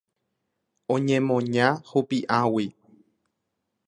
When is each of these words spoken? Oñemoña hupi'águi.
Oñemoña 0.95 1.67
hupi'águi. 1.89 2.65